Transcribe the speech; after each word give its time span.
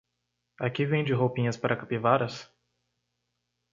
Aqui 0.59 0.83
vende 0.83 1.13
roupinhas 1.13 1.55
para 1.55 1.77
capivaras? 1.77 2.49